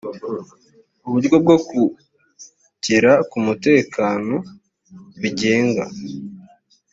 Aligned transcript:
uburyo 1.07 1.35
bwo 1.43 1.55
kugera 1.67 3.11
ku 3.29 3.37
mutekano 3.45 4.35
bigenga 5.21 5.85